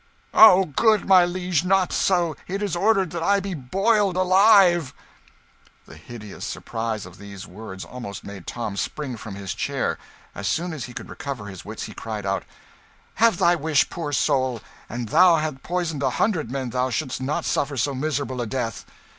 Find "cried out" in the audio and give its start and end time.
11.93-12.41